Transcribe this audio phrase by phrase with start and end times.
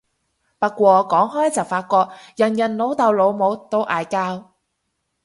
[0.57, 4.49] 不過講開就發覺人人老豆老母都嗌交